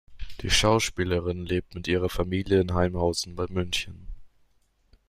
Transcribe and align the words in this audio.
Die 0.39 0.49
Schauspielerin 0.49 1.45
lebt 1.45 1.75
mit 1.75 1.87
ihrer 1.87 2.09
Familie 2.09 2.59
in 2.59 2.73
Haimhausen 2.73 3.35
bei 3.35 3.45
München. 3.51 4.07